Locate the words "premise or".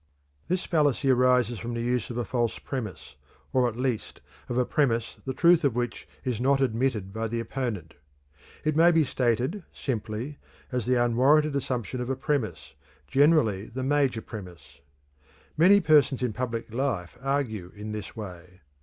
2.57-3.69